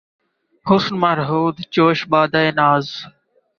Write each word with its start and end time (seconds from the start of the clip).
حسن 0.65 0.93
مرہون 1.01 1.55
جوش 1.73 1.99
بادۂ 2.11 2.43
ناز 2.57 2.85